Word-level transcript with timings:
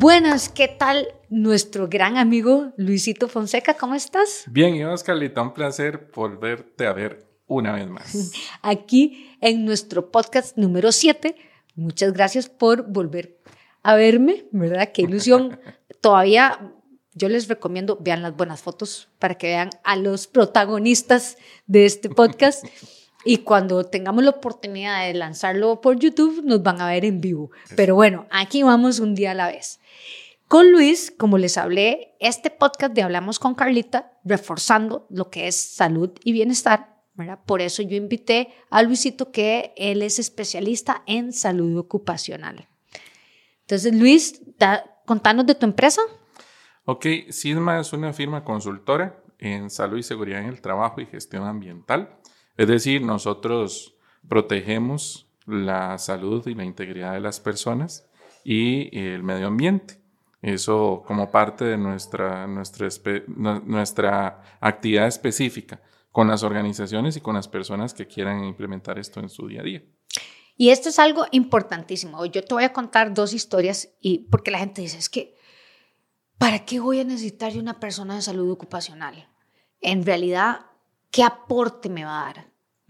Buenas, 0.00 0.48
¿qué 0.48 0.68
tal 0.68 1.08
nuestro 1.28 1.88
gran 1.88 2.18
amigo 2.18 2.72
Luisito 2.76 3.26
Fonseca? 3.26 3.74
¿Cómo 3.74 3.96
estás? 3.96 4.44
Bien, 4.46 4.76
y 4.76 4.84
Oscarlita, 4.84 5.42
un 5.42 5.52
placer 5.52 6.08
volverte 6.14 6.86
a 6.86 6.92
ver 6.92 7.26
una 7.48 7.72
vez 7.72 7.88
más. 7.88 8.30
Aquí 8.62 9.36
en 9.40 9.64
nuestro 9.64 10.12
podcast 10.12 10.56
número 10.56 10.92
7. 10.92 11.34
Muchas 11.74 12.12
gracias 12.12 12.48
por 12.48 12.88
volver 12.88 13.40
a 13.82 13.96
verme, 13.96 14.46
¿verdad? 14.52 14.92
Qué 14.94 15.02
ilusión. 15.02 15.58
Todavía 16.00 16.72
yo 17.14 17.28
les 17.28 17.48
recomiendo, 17.48 17.98
vean 18.00 18.22
las 18.22 18.36
buenas 18.36 18.62
fotos 18.62 19.08
para 19.18 19.34
que 19.34 19.48
vean 19.48 19.70
a 19.82 19.96
los 19.96 20.28
protagonistas 20.28 21.38
de 21.66 21.86
este 21.86 22.08
podcast. 22.08 22.64
Y 23.24 23.38
cuando 23.38 23.84
tengamos 23.84 24.22
la 24.24 24.30
oportunidad 24.30 25.06
de 25.06 25.14
lanzarlo 25.14 25.80
por 25.80 25.98
YouTube, 25.98 26.42
nos 26.44 26.62
van 26.62 26.80
a 26.80 26.88
ver 26.88 27.04
en 27.04 27.20
vivo. 27.20 27.50
Pero 27.76 27.94
bueno, 27.94 28.26
aquí 28.30 28.62
vamos 28.62 29.00
un 29.00 29.14
día 29.14 29.32
a 29.32 29.34
la 29.34 29.48
vez. 29.48 29.80
Con 30.46 30.72
Luis, 30.72 31.12
como 31.18 31.36
les 31.36 31.58
hablé, 31.58 32.16
este 32.20 32.48
podcast 32.48 32.94
de 32.94 33.02
Hablamos 33.02 33.38
con 33.38 33.54
Carlita, 33.54 34.12
reforzando 34.24 35.06
lo 35.10 35.28
que 35.28 35.46
es 35.46 35.56
salud 35.56 36.10
y 36.24 36.32
bienestar, 36.32 36.96
¿verdad? 37.14 37.40
Por 37.44 37.60
eso 37.60 37.82
yo 37.82 37.96
invité 37.96 38.48
a 38.70 38.82
Luisito, 38.82 39.30
que 39.30 39.74
él 39.76 40.00
es 40.00 40.18
especialista 40.18 41.02
en 41.06 41.32
salud 41.32 41.76
ocupacional. 41.76 42.66
Entonces, 43.62 43.94
Luis, 43.94 44.40
contanos 45.04 45.44
de 45.44 45.54
tu 45.54 45.66
empresa. 45.66 46.00
Ok, 46.84 47.04
Sisma 47.28 47.80
es 47.80 47.92
una 47.92 48.14
firma 48.14 48.42
consultora 48.42 49.22
en 49.38 49.68
salud 49.68 49.98
y 49.98 50.02
seguridad 50.02 50.40
en 50.40 50.48
el 50.48 50.62
trabajo 50.62 51.02
y 51.02 51.06
gestión 51.06 51.44
ambiental. 51.44 52.16
Es 52.58 52.66
decir, 52.66 53.02
nosotros 53.02 53.94
protegemos 54.28 55.30
la 55.46 55.96
salud 55.96 56.46
y 56.48 56.54
la 56.54 56.64
integridad 56.64 57.14
de 57.14 57.20
las 57.20 57.38
personas 57.38 58.06
y 58.44 58.90
el 58.98 59.22
medio 59.22 59.46
ambiente. 59.46 60.00
Eso 60.42 61.04
como 61.06 61.30
parte 61.30 61.64
de 61.64 61.78
nuestra, 61.78 62.46
nuestra, 62.46 64.42
actividad 64.60 65.06
específica 65.06 65.80
con 66.10 66.26
las 66.26 66.42
organizaciones 66.42 67.16
y 67.16 67.20
con 67.20 67.36
las 67.36 67.46
personas 67.46 67.94
que 67.94 68.06
quieran 68.06 68.44
implementar 68.44 68.98
esto 68.98 69.20
en 69.20 69.28
su 69.28 69.46
día 69.46 69.60
a 69.60 69.64
día. 69.64 69.84
Y 70.56 70.70
esto 70.70 70.88
es 70.88 70.98
algo 70.98 71.26
importantísimo. 71.30 72.26
Yo 72.26 72.42
te 72.42 72.54
voy 72.54 72.64
a 72.64 72.72
contar 72.72 73.14
dos 73.14 73.32
historias 73.32 73.90
y 74.00 74.26
porque 74.30 74.50
la 74.50 74.58
gente 74.58 74.82
dice, 74.82 74.98
es 74.98 75.08
que, 75.08 75.36
¿para 76.38 76.64
qué 76.64 76.80
voy 76.80 76.98
a 76.98 77.04
necesitar 77.04 77.52
de 77.52 77.60
una 77.60 77.78
persona 77.78 78.16
de 78.16 78.22
salud 78.22 78.50
ocupacional? 78.50 79.28
En 79.80 80.04
realidad, 80.04 80.67
¿qué 81.10 81.22
aporte 81.22 81.88
me 81.88 82.04
va 82.04 82.22
a 82.22 82.24
dar? 82.26 82.46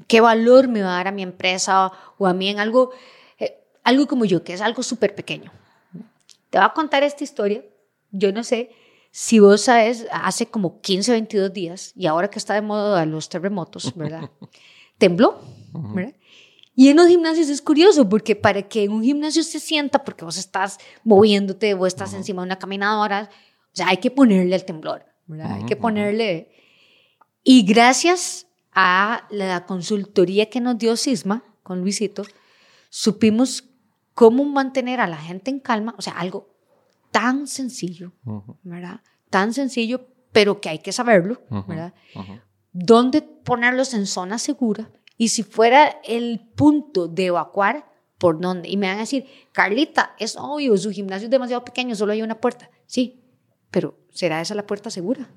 ¿Qué 0.06 0.20
valor 0.20 0.68
me 0.68 0.82
va 0.82 0.94
a 0.94 0.96
dar 0.96 1.08
a 1.08 1.12
mi 1.12 1.22
empresa 1.22 1.92
o 2.18 2.26
a 2.26 2.32
mí 2.32 2.48
en 2.48 2.60
algo, 2.60 2.92
eh, 3.38 3.64
algo 3.84 4.06
como 4.06 4.24
yo, 4.24 4.44
que 4.44 4.52
es 4.52 4.60
algo 4.60 4.82
súper 4.82 5.14
pequeño? 5.14 5.52
Te 6.50 6.58
voy 6.58 6.66
a 6.66 6.72
contar 6.72 7.02
esta 7.02 7.24
historia. 7.24 7.64
Yo 8.10 8.32
no 8.32 8.42
sé 8.44 8.70
si 9.10 9.38
vos 9.38 9.62
sabes, 9.62 10.06
hace 10.12 10.46
como 10.46 10.80
15 10.80 11.10
o 11.10 11.14
22 11.14 11.52
días, 11.52 11.92
y 11.96 12.06
ahora 12.06 12.28
que 12.28 12.38
está 12.38 12.54
de 12.54 12.62
moda 12.62 13.04
los 13.06 13.28
terremotos, 13.28 13.94
¿verdad? 13.96 14.30
Tembló, 14.98 15.40
¿verdad? 15.72 16.14
Y 16.74 16.90
en 16.90 16.96
los 16.96 17.08
gimnasios 17.08 17.48
es 17.48 17.60
curioso 17.60 18.08
porque 18.08 18.36
para 18.36 18.62
que 18.62 18.84
en 18.84 18.92
un 18.92 19.02
gimnasio 19.02 19.42
se 19.42 19.58
sienta, 19.58 20.04
porque 20.04 20.24
vos 20.24 20.36
estás 20.36 20.78
moviéndote, 21.02 21.74
vos 21.74 21.88
estás 21.88 22.14
encima 22.14 22.42
de 22.42 22.46
una 22.46 22.58
caminadora, 22.58 23.28
o 23.72 23.76
sea, 23.76 23.88
hay 23.88 23.96
que 23.96 24.12
ponerle 24.12 24.54
el 24.54 24.64
temblor, 24.64 25.04
¿verdad? 25.26 25.52
Hay 25.54 25.66
que 25.66 25.76
ponerle... 25.76 26.52
Y 27.42 27.64
gracias 27.64 28.46
a 28.72 29.26
la 29.30 29.66
consultoría 29.66 30.50
que 30.50 30.60
nos 30.60 30.78
dio 30.78 30.96
Sisma 30.96 31.42
con 31.62 31.80
Luisito, 31.80 32.24
supimos 32.90 33.64
cómo 34.14 34.44
mantener 34.44 35.00
a 35.00 35.06
la 35.06 35.16
gente 35.16 35.50
en 35.50 35.60
calma, 35.60 35.94
o 35.98 36.02
sea, 36.02 36.14
algo 36.14 36.54
tan 37.10 37.46
sencillo, 37.46 38.12
¿verdad? 38.62 39.00
Tan 39.30 39.52
sencillo, 39.52 40.08
pero 40.32 40.60
que 40.60 40.68
hay 40.68 40.78
que 40.80 40.92
saberlo, 40.92 41.42
¿verdad? 41.66 41.94
¿Dónde 42.72 43.22
ponerlos 43.22 43.94
en 43.94 44.06
zona 44.06 44.38
segura? 44.38 44.90
Y 45.16 45.28
si 45.28 45.42
fuera 45.42 46.00
el 46.04 46.40
punto 46.54 47.08
de 47.08 47.26
evacuar, 47.26 47.90
¿por 48.18 48.40
dónde? 48.40 48.68
Y 48.68 48.76
me 48.76 48.88
van 48.88 48.98
a 48.98 49.00
decir, 49.00 49.26
Carlita, 49.52 50.14
es 50.18 50.36
obvio, 50.36 50.76
su 50.76 50.90
gimnasio 50.90 51.26
es 51.26 51.30
demasiado 51.30 51.64
pequeño, 51.64 51.94
solo 51.94 52.12
hay 52.12 52.22
una 52.22 52.40
puerta. 52.40 52.70
Sí, 52.86 53.24
pero 53.70 53.98
¿será 54.10 54.40
esa 54.40 54.54
la 54.54 54.66
puerta 54.66 54.90
segura? 54.90 55.28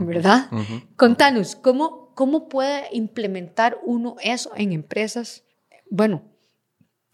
¿Verdad? 0.00 0.50
Contanos, 0.96 1.56
¿cómo, 1.56 2.08
¿Cómo 2.14 2.48
puede 2.48 2.88
implementar 2.90 3.78
uno 3.84 4.16
eso 4.20 4.50
en 4.56 4.72
empresas? 4.72 5.44
Bueno, 5.88 6.22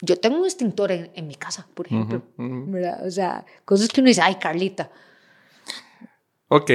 yo 0.00 0.18
tengo 0.18 0.38
un 0.38 0.46
extintor 0.46 0.92
en, 0.92 1.26
mi 1.26 1.34
casa, 1.34 1.68
por 1.74 1.86
ejemplo. 1.86 2.22
O 3.04 3.10
sea, 3.10 3.44
cosas 3.66 3.88
que 3.88 4.00
uno 4.00 4.08
dice, 4.08 4.22
ay, 4.22 4.36
Carlita. 4.36 4.90
Ok, 6.48 6.70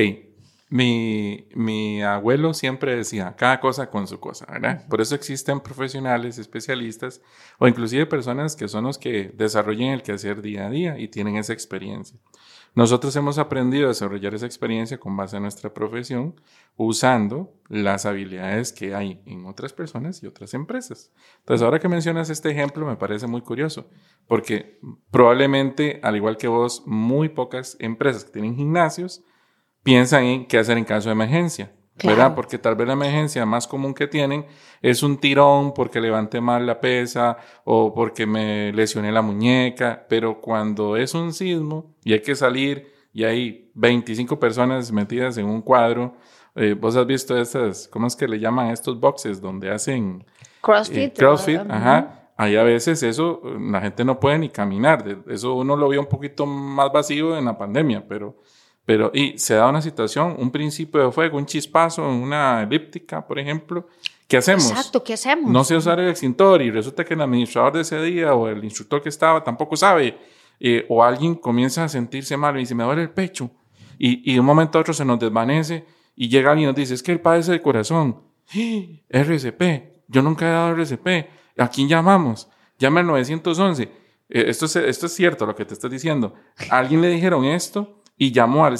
mi, 0.69 1.47
mi, 1.55 2.03
abuelo 2.03 2.53
siempre 2.53 2.95
decía, 2.95 3.35
cada 3.35 3.59
cosa 3.59 3.89
con 3.89 4.07
su 4.07 4.19
cosa, 4.19 4.45
¿verdad? 4.45 4.87
Por 4.87 5.01
eso 5.01 5.15
existen 5.15 5.59
profesionales, 5.59 6.37
especialistas 6.37 7.21
o 7.57 7.67
inclusive 7.67 8.05
personas 8.05 8.55
que 8.55 8.67
son 8.67 8.83
los 8.83 8.99
que 8.99 9.31
desarrollan 9.33 9.89
el 9.89 10.03
quehacer 10.03 10.43
día 10.43 10.67
a 10.67 10.69
día 10.69 10.99
y 10.99 11.07
tienen 11.07 11.37
esa 11.37 11.53
experiencia. 11.53 12.19
Nosotros 12.79 13.13
hemos 13.17 13.37
aprendido 13.37 13.87
a 13.87 13.89
desarrollar 13.89 14.33
esa 14.35 14.45
experiencia 14.45 15.01
con 15.01 15.17
base 15.17 15.35
en 15.35 15.43
nuestra 15.43 15.73
profesión, 15.73 16.39
usando 16.77 17.53
las 17.67 18.05
habilidades 18.05 18.71
que 18.71 18.95
hay 18.95 19.21
en 19.25 19.45
otras 19.47 19.73
personas 19.73 20.23
y 20.23 20.27
otras 20.27 20.53
empresas. 20.53 21.11
Entonces, 21.39 21.65
ahora 21.65 21.79
que 21.79 21.89
mencionas 21.89 22.29
este 22.29 22.51
ejemplo, 22.51 22.85
me 22.85 22.95
parece 22.95 23.27
muy 23.27 23.41
curioso, 23.41 23.89
porque 24.27 24.79
probablemente, 25.11 25.99
al 26.03 26.15
igual 26.15 26.37
que 26.37 26.47
vos, 26.47 26.83
muy 26.85 27.27
pocas 27.27 27.75
empresas 27.81 28.23
que 28.23 28.31
tienen 28.31 28.55
gimnasios 28.55 29.25
piensan 29.83 30.23
en 30.23 30.47
qué 30.47 30.57
hacer 30.57 30.77
en 30.77 30.85
caso 30.85 31.09
de 31.09 31.13
emergencia. 31.15 31.75
¿Verdad? 32.03 32.35
Porque 32.35 32.57
tal 32.57 32.75
vez 32.75 32.87
la 32.87 32.93
emergencia 32.93 33.45
más 33.45 33.67
común 33.67 33.93
que 33.93 34.07
tienen 34.07 34.45
es 34.81 35.03
un 35.03 35.17
tirón 35.17 35.73
porque 35.73 35.99
levanté 36.01 36.41
mal 36.41 36.65
la 36.65 36.79
pesa 36.79 37.37
o 37.63 37.93
porque 37.93 38.25
me 38.25 38.71
lesioné 38.73 39.11
la 39.11 39.21
muñeca, 39.21 40.05
pero 40.07 40.39
cuando 40.39 40.97
es 40.97 41.13
un 41.13 41.33
sismo 41.33 41.93
y 42.03 42.13
hay 42.13 42.21
que 42.21 42.35
salir 42.35 42.91
y 43.13 43.23
hay 43.23 43.71
25 43.73 44.39
personas 44.39 44.91
metidas 44.91 45.37
en 45.37 45.45
un 45.45 45.61
cuadro, 45.61 46.15
eh, 46.55 46.75
vos 46.79 46.95
has 46.95 47.05
visto 47.05 47.37
estas, 47.37 47.87
¿cómo 47.87 48.07
es 48.07 48.15
que 48.15 48.27
le 48.27 48.39
llaman 48.39 48.71
estos 48.71 48.99
boxes 48.99 49.41
donde 49.41 49.71
hacen 49.71 50.25
CrossFit? 50.61 50.97
Eh, 50.97 51.13
CrossFit, 51.15 51.61
ajá. 51.69 52.15
Ahí 52.35 52.55
a 52.55 52.63
veces 52.63 53.03
eso, 53.03 53.41
la 53.59 53.81
gente 53.81 54.05
no 54.05 54.17
puede 54.17 54.39
ni 54.39 54.47
caminar. 54.47 55.03
Eso 55.27 55.55
uno 55.55 55.75
lo 55.75 55.89
vio 55.89 55.99
un 55.99 56.07
poquito 56.07 56.45
más 56.45 56.89
vacío 56.89 57.37
en 57.37 57.43
la 57.43 57.57
pandemia, 57.57 58.07
pero 58.07 58.37
pero, 58.89 59.11
y 59.13 59.37
se 59.37 59.53
da 59.53 59.69
una 59.69 59.83
situación, 59.83 60.35
un 60.39 60.49
principio 60.49 61.05
de 61.05 61.11
fuego, 61.11 61.37
un 61.37 61.45
chispazo 61.45 62.09
una 62.09 62.63
elíptica, 62.63 63.23
por 63.23 63.37
ejemplo. 63.37 63.87
¿Qué 64.27 64.37
hacemos? 64.37 64.67
Exacto, 64.71 65.03
¿qué 65.03 65.13
hacemos? 65.13 65.51
No 65.51 65.63
sé 65.63 65.75
usar 65.75 65.99
el 65.99 66.09
extintor 66.09 66.59
y 66.63 66.71
resulta 66.71 67.05
que 67.05 67.13
el 67.13 67.21
administrador 67.21 67.73
de 67.73 67.81
ese 67.81 68.01
día 68.01 68.33
o 68.33 68.47
el 68.47 68.63
instructor 68.63 68.99
que 69.03 69.09
estaba 69.09 69.43
tampoco 69.43 69.77
sabe. 69.77 70.17
Eh, 70.59 70.87
o 70.89 71.03
alguien 71.03 71.35
comienza 71.35 71.83
a 71.83 71.87
sentirse 71.87 72.35
mal 72.35 72.55
y 72.55 72.61
dice, 72.61 72.73
me 72.73 72.83
duele 72.83 73.03
el 73.03 73.11
pecho. 73.11 73.51
Y, 73.99 74.27
y 74.27 74.33
de 74.33 74.39
un 74.39 74.45
momento 74.47 74.79
a 74.79 74.81
otro 74.81 74.95
se 74.95 75.05
nos 75.05 75.19
desvanece 75.19 75.85
y 76.15 76.27
llega 76.27 76.49
alguien 76.49 76.63
y 76.63 76.71
nos 76.71 76.75
dice, 76.75 76.95
es 76.95 77.03
que 77.03 77.11
él 77.11 77.19
padece 77.19 77.51
del 77.51 77.61
corazón. 77.61 78.23
RCP, 79.07 79.61
yo 80.07 80.23
nunca 80.23 80.47
he 80.47 80.51
dado 80.51 80.75
RCP. 80.75 81.29
¿A 81.59 81.67
quién 81.69 81.87
llamamos? 81.87 82.49
Llama 82.79 83.01
al 83.01 83.05
911. 83.05 83.83
Eh, 83.83 83.89
esto, 84.47 84.65
es, 84.65 84.75
esto 84.77 85.05
es 85.05 85.13
cierto 85.13 85.45
lo 85.45 85.55
que 85.55 85.65
te 85.65 85.75
estoy 85.75 85.91
diciendo. 85.91 86.33
¿A 86.71 86.79
alguien 86.79 87.01
le 87.01 87.09
dijeron 87.09 87.45
esto? 87.45 87.98
Y 88.21 88.33
llamó 88.33 88.65
al, 88.65 88.75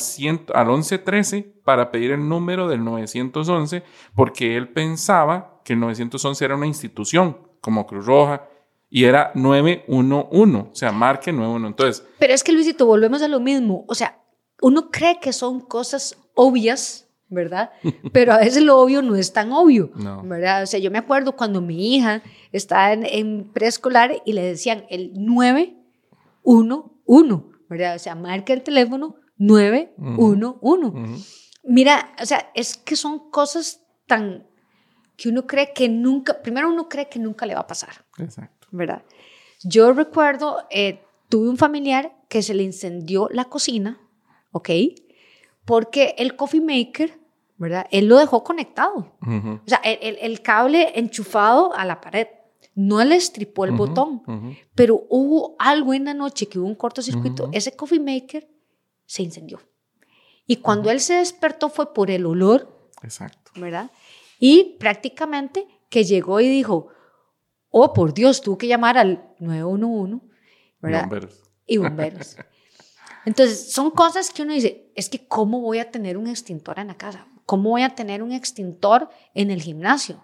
al 0.53 0.67
1113 0.67 1.53
para 1.63 1.91
pedir 1.91 2.11
el 2.11 2.27
número 2.27 2.67
del 2.67 2.83
911 2.83 3.83
porque 4.13 4.57
él 4.57 4.67
pensaba 4.67 5.61
que 5.63 5.72
el 5.73 5.79
911 5.79 6.45
era 6.45 6.57
una 6.57 6.67
institución 6.67 7.38
como 7.61 7.88
Cruz 7.88 8.05
Roja 8.05 8.46
y 8.90 9.05
era 9.05 9.31
911, 9.35 10.69
o 10.72 10.75
sea, 10.75 10.91
marque 10.91 11.31
911. 11.31 11.67
Entonces, 11.67 12.05
Pero 12.19 12.34
es 12.34 12.43
que 12.43 12.52
Luisito, 12.52 12.85
volvemos 12.85 13.22
a 13.22 13.29
lo 13.29 13.40
mismo, 13.40 13.85
o 13.87 13.96
sea, 13.96 14.19
uno 14.61 14.91
cree 14.91 15.22
que 15.22 15.31
son 15.31 15.61
cosas 15.61 16.17
obvias, 16.34 17.08
¿verdad? 17.29 17.72
Pero 18.11 18.34
a 18.34 18.40
veces 18.40 18.61
lo 18.61 18.78
obvio 18.78 19.02
no 19.02 19.16
es 19.16 19.31
tan 19.31 19.53
obvio, 19.53 19.90
¿verdad? 20.23 20.64
O 20.64 20.66
sea, 20.66 20.81
yo 20.81 20.91
me 20.91 20.97
acuerdo 20.97 21.37
cuando 21.37 21.61
mi 21.61 21.96
hija 21.96 22.22
estaba 22.52 22.91
en, 22.91 23.05
en 23.05 23.49
preescolar 23.53 24.22
y 24.25 24.34
le 24.34 24.43
decían 24.43 24.84
el 24.90 25.14
911, 25.14 27.46
¿verdad? 27.69 27.96
O 27.96 27.99
sea, 27.99 28.16
marca 28.16 28.52
el 28.52 28.64
teléfono 28.64 29.16
911. 29.40 31.24
Mira, 31.64 32.14
o 32.22 32.26
sea, 32.26 32.52
es 32.53 32.78
que 32.78 32.96
son 32.96 33.32
cosas 33.32 33.82
tan 34.06 34.46
que 35.16 35.30
uno 35.30 35.46
cree 35.47 35.74
que 35.74 35.90
nunca, 35.90 36.41
primero 36.41 36.70
uno 36.70 36.88
cree 36.88 37.09
que 37.09 37.20
nunca 37.20 37.46
le 37.46 37.53
va 37.53 37.62
a 37.62 37.68
pasar. 37.68 38.06
Exacto. 38.18 38.68
¿Verdad? 38.72 39.03
Yo 39.64 39.91
recuerdo, 39.91 40.66
eh, 40.70 41.02
tuve 41.28 41.50
un 41.50 41.58
familiar 41.58 42.16
que 42.30 42.41
se 42.41 42.53
le 42.53 42.64
incendió 42.64 43.28
la 43.32 43.46
cocina, 43.46 44.00
¿ok? 44.52 44.70
Porque 45.66 46.16
el 46.18 46.36
coffee 46.36 46.62
maker, 46.62 47.20
¿verdad? 47.58 47.88
Él 47.91 48.08
lo 48.08 48.18
dejó 48.18 48.44
conectado. 48.44 49.12
O 49.22 49.68
sea, 49.68 49.80
el, 49.84 50.18
el, 50.22 50.41
cable 50.41 50.97
enchufado 50.97 51.76
a 51.76 51.84
la 51.86 52.00
pared. 52.00 52.28
no 52.76 53.03
le 53.03 53.16
estripó 53.16 53.66
el 53.66 53.72
botón, 53.72 54.22
pero 54.74 55.06
hubo 55.09 55.56
algo 55.59 55.94
en 55.94 56.06
la 56.06 56.14
noche 56.14 56.47
que 56.47 56.59
hubo 56.59 56.68
un 56.68 56.76
cortocircuito, 56.76 57.50
ese 57.52 57.76
coffee 57.76 58.00
maker 58.00 58.47
se 59.09 59.23
incendió. 59.23 59.59
Y 60.46 60.58
cuando 60.58 60.91
él 60.91 61.00
se 61.00 61.16
despertó 61.16 61.70
fue 61.70 61.96
por 61.96 62.11
el 62.11 62.28
olor, 62.28 62.91
Exacto. 63.02 63.52
¿verdad? 63.56 63.90
Y 64.40 64.78
prácticamente 64.79 65.67
que 65.90 66.03
llegó 66.03 66.40
y 66.40 66.47
dijo, 66.47 66.90
oh, 67.72 67.91
por 67.91 68.14
Dios, 68.14 68.41
tuvo 68.41 68.59
que 68.59 68.67
llamar 68.67 69.00
al 69.00 69.34
911, 69.40 70.23
¿verdad? 70.79 71.02
Bomberos. 71.02 71.41
y 71.66 71.78
bomberos. 71.78 72.38
Entonces, 73.26 73.72
son 73.72 73.90
cosas 73.90 74.29
que 74.29 74.44
uno 74.44 74.53
dice, 74.53 74.91
es 74.96 75.09
que 75.09 75.28
¿cómo 75.28 75.59
voy 75.59 75.79
a 75.79 75.90
tener 75.90 76.16
un 76.16 76.28
extintor 76.28 76.78
en 76.78 76.88
la 76.88 76.96
casa? 76.96 77.28
¿Cómo 77.47 77.72
voy 77.72 77.82
a 77.82 77.96
tener 77.96 78.22
un 78.22 78.32
extintor 78.32 79.09
en 79.34 79.50
el 79.50 79.62
gimnasio? 79.62 80.23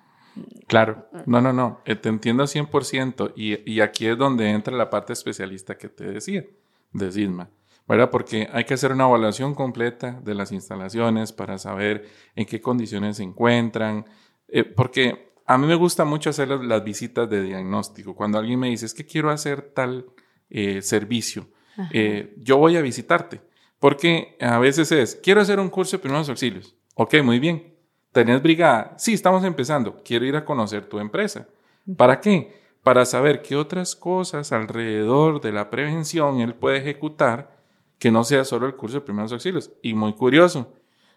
Claro, 0.67 1.09
no, 1.25 1.41
no, 1.41 1.53
no, 1.53 1.81
eh, 1.85 1.95
te 1.95 2.09
entiendo 2.09 2.43
100% 2.43 3.33
y, 3.35 3.71
y 3.71 3.81
aquí 3.81 4.05
es 4.05 4.17
donde 4.17 4.49
entra 4.49 4.75
la 4.75 4.91
parte 4.91 5.13
especialista 5.13 5.75
que 5.75 5.89
te 5.89 6.03
decía, 6.05 6.45
de 6.93 7.11
SISMA, 7.11 7.49
¿verdad? 7.87 8.09
Porque 8.09 8.49
hay 8.51 8.63
que 8.63 8.73
hacer 8.73 8.91
una 8.91 9.05
evaluación 9.05 9.53
completa 9.53 10.19
de 10.23 10.35
las 10.35 10.51
instalaciones 10.51 11.31
para 11.31 11.57
saber 11.57 12.09
en 12.35 12.45
qué 12.45 12.61
condiciones 12.61 13.17
se 13.17 13.23
encuentran, 13.23 14.05
eh, 14.47 14.63
porque 14.63 15.33
a 15.45 15.57
mí 15.57 15.67
me 15.67 15.75
gusta 15.75 16.05
mucho 16.05 16.29
hacer 16.29 16.47
las, 16.47 16.63
las 16.63 16.83
visitas 16.83 17.29
de 17.29 17.43
diagnóstico, 17.43 18.15
cuando 18.15 18.37
alguien 18.37 18.59
me 18.59 18.69
dice, 18.69 18.85
es 18.85 18.93
que 18.93 19.05
quiero 19.05 19.29
hacer 19.29 19.73
tal 19.73 20.05
eh, 20.49 20.81
servicio, 20.81 21.47
eh, 21.91 22.33
yo 22.37 22.57
voy 22.57 22.77
a 22.77 22.81
visitarte, 22.81 23.41
porque 23.79 24.37
a 24.39 24.59
veces 24.59 24.91
es, 24.91 25.15
quiero 25.21 25.41
hacer 25.41 25.59
un 25.59 25.69
curso 25.69 25.97
de 25.97 26.01
primeros 26.01 26.29
auxilios, 26.29 26.75
ok, 26.95 27.15
muy 27.21 27.39
bien, 27.39 27.75
¿Tenés 28.15 28.41
brigada? 28.41 28.93
Sí, 28.95 29.13
estamos 29.13 29.43
empezando. 29.43 30.01
Quiero 30.01 30.23
ir 30.23 30.37
a 30.37 30.45
conocer 30.45 30.85
tu 30.85 30.99
empresa. 30.99 31.49
¿Para 31.97 32.21
qué? 32.21 32.63
Para 32.81 33.03
saber 33.03 33.41
qué 33.41 33.57
otras 33.57 33.93
cosas 33.93 34.53
alrededor 34.53 35.41
de 35.41 35.51
la 35.51 35.69
prevención 35.69 36.39
él 36.39 36.55
puede 36.55 36.77
ejecutar 36.77 37.54
que 37.99 38.11
no 38.11 38.23
sea 38.23 38.43
solo 38.45 38.67
el 38.67 38.75
curso 38.75 38.97
de 38.97 39.01
primeros 39.01 39.31
auxilios. 39.31 39.71
Y 39.81 39.93
muy 39.93 40.13
curioso, 40.13 40.73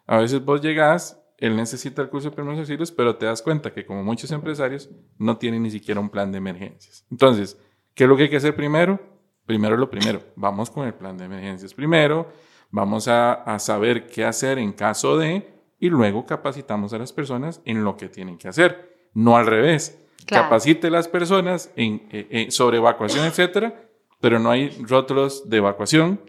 a 0.06 0.18
veces 0.18 0.44
vos 0.44 0.60
llegás, 0.60 1.20
él 1.38 1.56
necesita 1.56 2.02
el 2.02 2.08
curso 2.08 2.30
de 2.30 2.36
primeros 2.36 2.58
auxilios, 2.58 2.92
pero 2.92 3.16
te 3.16 3.26
das 3.26 3.42
cuenta 3.42 3.72
que 3.72 3.84
como 3.84 4.02
muchos 4.02 4.30
empresarios 4.30 4.90
no 5.18 5.36
tienen 5.36 5.62
ni 5.62 5.70
siquiera 5.70 6.00
un 6.00 6.10
plan 6.10 6.32
de 6.32 6.38
emergencias. 6.38 7.04
Entonces, 7.10 7.58
¿qué 7.94 8.04
es 8.04 8.08
lo 8.08 8.16
que 8.16 8.24
hay 8.24 8.30
que 8.30 8.36
hacer 8.36 8.54
primero? 8.56 9.00
Primero 9.46 9.76
lo 9.76 9.88
primero, 9.88 10.20
vamos 10.36 10.70
con 10.70 10.86
el 10.86 10.94
plan 10.94 11.16
de 11.16 11.24
emergencias 11.24 11.72
primero, 11.72 12.30
vamos 12.70 13.08
a, 13.08 13.32
a 13.32 13.58
saber 13.58 14.06
qué 14.06 14.24
hacer 14.24 14.58
en 14.58 14.72
caso 14.72 15.16
de 15.16 15.58
y 15.80 15.88
luego 15.88 16.26
capacitamos 16.26 16.92
a 16.92 16.98
las 16.98 17.12
personas 17.12 17.60
en 17.64 17.84
lo 17.84 17.96
que 17.96 18.08
tienen 18.08 18.36
que 18.36 18.48
hacer, 18.48 19.08
no 19.14 19.36
al 19.36 19.46
revés. 19.46 20.04
Claro. 20.26 20.44
Capacite 20.44 20.88
a 20.88 20.90
las 20.90 21.08
personas 21.08 21.70
en, 21.76 22.06
eh, 22.10 22.26
eh, 22.30 22.50
sobre 22.50 22.78
evacuación, 22.78 23.24
etcétera, 23.24 23.88
pero 24.20 24.38
no 24.38 24.50
hay 24.50 24.70
rótulos 24.80 25.48
de 25.48 25.58
evacuación. 25.58 26.20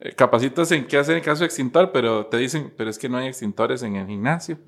Eh, 0.00 0.14
capacitas 0.14 0.70
en 0.70 0.86
qué 0.86 0.96
hacer 0.96 1.16
en 1.16 1.24
caso 1.24 1.40
de 1.40 1.46
extintor, 1.46 1.90
pero 1.92 2.26
te 2.26 2.36
dicen, 2.36 2.72
pero 2.76 2.88
es 2.88 2.98
que 2.98 3.08
no 3.08 3.18
hay 3.18 3.26
extintores 3.26 3.82
en 3.82 3.96
el 3.96 4.06
gimnasio. 4.06 4.58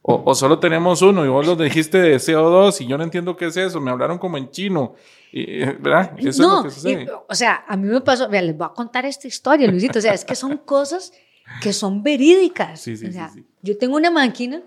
O, 0.00 0.22
o 0.24 0.34
solo 0.34 0.58
tenemos 0.58 1.02
uno 1.02 1.24
y 1.24 1.28
vos 1.28 1.46
lo 1.46 1.54
dijiste 1.54 1.98
de 1.98 2.16
CO2 2.16 2.80
y 2.80 2.86
yo 2.86 2.98
no 2.98 3.04
entiendo 3.04 3.36
qué 3.36 3.46
es 3.46 3.56
eso, 3.56 3.80
me 3.80 3.90
hablaron 3.90 4.18
como 4.18 4.36
en 4.38 4.50
chino. 4.50 4.94
Y, 5.30 5.62
eh, 5.62 5.76
¿Verdad? 5.78 6.14
Eso 6.18 6.28
es 6.28 6.38
lo 6.38 6.48
no, 6.48 6.62
que 6.64 6.70
sucede. 6.70 7.02
y, 7.04 7.06
o 7.28 7.34
sea, 7.34 7.64
a 7.68 7.76
mí 7.76 7.86
me 7.86 8.00
pasó, 8.00 8.28
vea, 8.28 8.42
les 8.42 8.56
voy 8.56 8.66
a 8.66 8.70
contar 8.70 9.06
esta 9.06 9.28
historia, 9.28 9.70
Luisito, 9.70 9.98
o 9.98 10.02
sea, 10.02 10.14
es 10.14 10.24
que 10.24 10.34
son 10.34 10.56
cosas 10.58 11.12
que 11.60 11.72
son 11.72 12.02
verídicas. 12.02 12.80
Sí, 12.80 12.96
sí, 12.96 13.06
o 13.06 13.12
sea, 13.12 13.28
sí, 13.28 13.40
sí. 13.40 13.46
Yo 13.62 13.78
tengo 13.78 13.96
una 13.96 14.10
máquina 14.10 14.62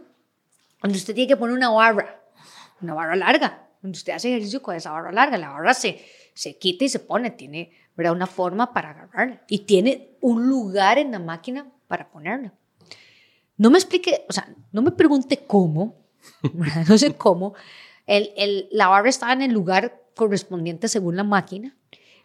donde 0.81 0.97
usted 0.97 1.15
tiene 1.15 1.27
que 1.27 1.35
poner 1.35 1.55
una 1.55 1.69
barra, 1.69 2.21
una 2.79 2.93
barra 2.93 3.15
larga, 3.15 3.67
donde 3.81 3.97
usted 3.97 4.13
hace 4.13 4.29
ejercicio 4.29 4.61
con 4.61 4.75
esa 4.75 4.91
barra 4.91 5.11
larga, 5.11 5.37
la 5.37 5.49
barra 5.49 5.73
se, 5.73 6.05
se 6.33 6.57
quita 6.57 6.85
y 6.85 6.89
se 6.89 6.99
pone, 6.99 7.31
tiene 7.31 7.71
¿verdad? 7.95 8.13
una 8.13 8.27
forma 8.27 8.73
para 8.73 8.91
agarrarla 8.91 9.41
y 9.47 9.59
tiene 9.59 10.17
un 10.21 10.47
lugar 10.47 10.97
en 10.97 11.11
la 11.11 11.19
máquina 11.19 11.71
para 11.87 12.09
ponerla. 12.09 12.53
No 13.57 13.69
me 13.69 13.77
explique, 13.77 14.25
o 14.27 14.33
sea, 14.33 14.53
no 14.71 14.81
me 14.81 14.91
pregunte 14.91 15.45
cómo, 15.45 16.05
¿verdad? 16.53 16.85
no 16.87 16.97
sé 16.97 17.15
cómo, 17.15 17.53
el, 18.05 18.31
el, 18.35 18.67
la 18.71 18.87
barra 18.87 19.09
estaba 19.09 19.33
en 19.33 19.41
el 19.41 19.51
lugar 19.51 20.01
correspondiente 20.15 20.87
según 20.87 21.15
la 21.15 21.23
máquina, 21.23 21.75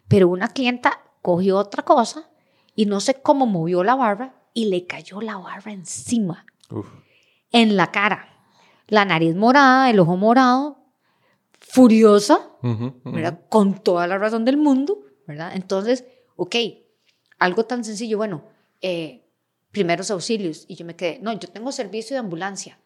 pero 0.07 0.27
una 0.27 0.49
clienta 0.49 1.01
cogió 1.21 1.57
otra 1.57 1.83
cosa 1.83 2.29
y 2.75 2.85
no 2.85 2.99
sé 2.99 3.21
cómo 3.21 3.45
movió 3.45 3.83
la 3.83 3.95
barra 3.95 4.35
y 4.53 4.65
le 4.65 4.85
cayó 4.85 5.21
la 5.21 5.37
barra 5.37 5.71
encima, 5.71 6.45
Uf. 6.69 6.87
en 7.51 7.77
la 7.77 7.91
cara. 7.91 8.27
La 8.87 9.05
nariz 9.05 9.35
morada, 9.35 9.89
el 9.89 9.99
ojo 9.99 10.17
morado, 10.17 10.83
furiosa, 11.59 12.49
Ujú, 12.61 12.85
ujú. 13.03 13.11
¿verdad? 13.11 13.39
Con 13.49 13.81
toda 13.81 14.05
la 14.07 14.17
razón 14.17 14.43
del 14.45 14.57
mundo, 14.57 14.99
¿verdad? 15.27 15.51
Entonces, 15.55 16.05
ok, 16.35 16.55
algo 17.39 17.65
tan 17.65 17.83
sencillo, 17.83 18.17
bueno, 18.17 18.43
eh, 18.81 19.23
primeros 19.71 20.11
auxilios. 20.11 20.65
Y 20.67 20.75
yo 20.75 20.85
me 20.85 20.95
quedé, 20.95 21.19
no, 21.21 21.31
yo 21.33 21.47
tengo 21.49 21.71
servicio 21.71 22.15
de 22.15 22.19
ambulancia. 22.19 22.79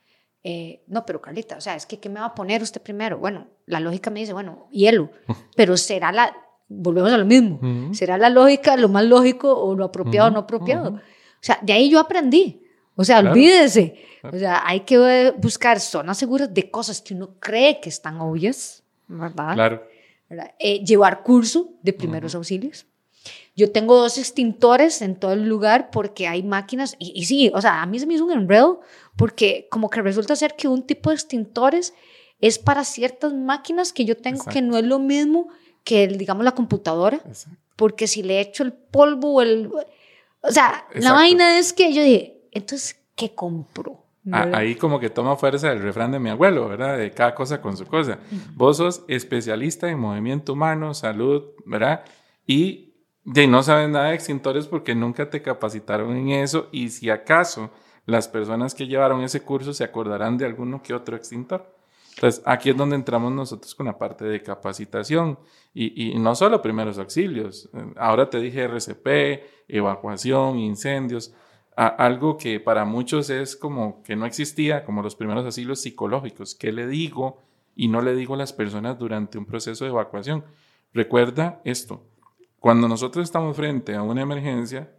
Eh, 0.43 0.83
no, 0.87 1.05
pero 1.05 1.21
Carlita, 1.21 1.57
o 1.57 1.61
sea, 1.61 1.75
es 1.75 1.85
que 1.87 1.99
¿qué 1.99 2.07
me 2.07 2.19
va 2.19 2.27
a 2.27 2.35
poner 2.35 2.61
usted 2.61 2.81
primero? 2.81 3.17
Bueno, 3.17 3.47
la 3.65 3.79
lógica 3.79 4.11
me 4.11 4.19
dice, 4.19 4.33
bueno, 4.33 4.67
hielo, 4.71 5.09
pero 5.55 5.75
será 5.75 6.11
la, 6.11 6.35
volvemos 6.67 7.11
a 7.11 7.17
lo 7.17 7.25
mismo, 7.25 7.55
Ujú. 7.55 7.93
será 7.95 8.17
la 8.17 8.29
lógica 8.29 8.77
lo 8.77 8.87
más 8.89 9.05
lógico 9.05 9.51
o 9.57 9.75
lo 9.75 9.85
apropiado 9.85 10.27
o 10.27 10.31
no 10.31 10.39
Ujú, 10.39 10.43
apropiado. 10.45 10.89
ujú. 10.91 10.97
O 10.97 11.01
sea, 11.41 11.59
de 11.61 11.73
ahí 11.73 11.89
yo 11.89 11.99
aprendí. 11.99 12.61
O 12.95 13.03
sea, 13.03 13.19
Claro. 13.21 13.33
olvídese. 13.33 13.95
Claro. 14.21 14.35
O 14.37 14.39
sea, 14.39 14.61
hay 14.65 14.81
que 14.81 14.95
eh, 14.95 15.31
buscar 15.37 15.79
zonas 15.79 16.17
seguras 16.17 16.53
de 16.53 16.69
cosas 16.71 17.01
que 17.01 17.13
uno 17.13 17.35
cree 17.39 17.79
que 17.81 17.89
están 17.89 18.21
obvias, 18.21 18.83
¿verdad? 19.07 19.53
Claro. 19.53 19.87
Eh, 20.59 20.83
llevar 20.83 21.23
curso 21.23 21.71
de 21.81 21.93
primeros 21.93 22.35
auxilios. 22.35 22.85
Yo 23.55 23.71
tengo 23.71 23.95
dos 23.95 24.17
extintores 24.17 25.01
en 25.01 25.15
todo 25.15 25.33
el 25.33 25.47
lugar 25.47 25.89
porque 25.89 26.27
hay 26.27 26.43
máquinas, 26.43 26.95
y, 26.99 27.13
y 27.15 27.25
sí, 27.25 27.51
o 27.53 27.61
sea, 27.61 27.81
a 27.81 27.85
mí 27.85 27.99
se 27.99 28.05
me 28.05 28.13
hizo 28.13 28.25
un 28.25 28.33
enredo 28.33 28.81
porque 29.15 29.67
como 29.71 29.89
que 29.89 30.01
resulta 30.01 30.35
ser 30.35 30.55
que 30.55 30.67
un 30.67 30.83
tipo 30.83 31.09
de 31.09 31.15
extintores 31.15 31.93
es 32.41 32.59
para 32.59 32.83
ciertas 32.83 33.33
máquinas 33.33 33.93
que 33.93 34.05
yo 34.05 34.17
tengo 34.17 34.43
que 34.43 34.59
Exacto. 34.59 34.71
no 34.71 34.77
es 34.77 34.83
lo 34.83 34.99
mismo 34.99 35.47
que, 35.83 36.03
el, 36.03 36.17
digamos, 36.17 36.43
la 36.43 36.51
computadora, 36.51 37.21
Exacto. 37.25 37.57
porque 37.75 38.07
si 38.07 38.23
le 38.23 38.41
echo 38.41 38.63
el 38.63 38.73
polvo 38.73 39.35
o 39.35 39.41
el... 39.41 39.71
O 40.41 40.51
sea, 40.51 40.85
la 40.91 40.97
Exacto. 40.97 41.13
vaina 41.13 41.57
es 41.57 41.73
que 41.73 41.93
yo 41.93 42.03
dije, 42.03 42.41
entonces, 42.51 42.97
¿qué 43.15 43.33
compro? 43.33 44.04
A-. 44.31 44.57
Ahí 44.57 44.75
como 44.75 44.99
que 44.99 45.09
toma 45.09 45.35
fuerza 45.35 45.71
el 45.71 45.81
refrán 45.81 46.11
de 46.11 46.19
mi 46.19 46.29
abuelo, 46.29 46.67
¿verdad? 46.67 46.97
De 46.97 47.11
cada 47.11 47.35
cosa 47.35 47.61
con 47.61 47.77
su 47.77 47.85
cosa. 47.85 48.19
Vos 48.55 48.77
sos 48.77 49.03
especialista 49.07 49.89
en 49.89 49.99
movimiento 49.99 50.53
humano, 50.53 50.93
salud, 50.93 51.43
¿verdad? 51.65 52.03
Y 52.47 52.93
de 53.23 53.47
no 53.47 53.63
sabes 53.63 53.89
nada 53.89 54.09
de 54.09 54.15
extintores 54.15 54.67
porque 54.67 54.95
nunca 54.95 55.29
te 55.29 55.41
capacitaron 55.41 56.15
en 56.15 56.29
eso 56.29 56.69
y 56.71 56.89
si 56.89 57.09
acaso 57.09 57.71
las 58.05 58.27
personas 58.27 58.75
que 58.75 58.87
llevaron 58.87 59.23
ese 59.23 59.41
curso 59.41 59.73
se 59.73 59.83
acordarán 59.83 60.37
de 60.37 60.45
alguno 60.45 60.81
que 60.83 60.93
otro 60.93 61.15
extintor. 61.15 61.73
Entonces, 62.15 62.41
aquí 62.45 62.69
es 62.69 62.77
donde 62.77 62.95
entramos 62.95 63.33
nosotros 63.33 63.75
con 63.75 63.87
la 63.87 63.97
parte 63.97 64.23
de 64.23 64.41
capacitación 64.41 65.37
y, 65.73 66.11
y 66.11 66.17
no 66.17 66.33
solo 66.33 66.61
primeros 66.61 66.97
auxilios. 66.97 67.69
Ahora 67.97 68.29
te 68.29 68.39
dije 68.39 68.63
RCP, 68.63 69.67
evacuación, 69.67 70.57
incendios, 70.59 71.33
a- 71.75 71.87
algo 71.87 72.37
que 72.37 72.59
para 72.59 72.85
muchos 72.85 73.29
es 73.29 73.55
como 73.55 74.01
que 74.03 74.15
no 74.15 74.25
existía, 74.25 74.83
como 74.85 75.01
los 75.01 75.15
primeros 75.15 75.45
auxilios 75.45 75.81
psicológicos. 75.81 76.55
¿Qué 76.55 76.71
le 76.71 76.87
digo 76.87 77.37
y 77.75 77.87
no 77.89 78.01
le 78.01 78.15
digo 78.15 78.35
a 78.35 78.37
las 78.37 78.53
personas 78.53 78.97
durante 78.97 79.37
un 79.37 79.45
proceso 79.45 79.83
de 79.85 79.91
evacuación? 79.91 80.43
Recuerda 80.93 81.61
esto, 81.65 82.03
cuando 82.59 82.87
nosotros 82.87 83.23
estamos 83.23 83.55
frente 83.55 83.95
a 83.95 84.01
una 84.01 84.21
emergencia, 84.21 84.91